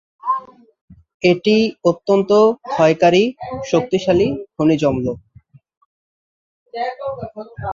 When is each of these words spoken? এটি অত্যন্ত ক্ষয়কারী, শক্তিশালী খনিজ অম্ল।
এটি 1.23 1.55
অত্যন্ত 1.83 2.31
ক্ষয়কারী, 2.67 3.23
শক্তিশালী 3.65 4.27
খনিজ 4.55 4.81
অম্ল। 4.85 5.05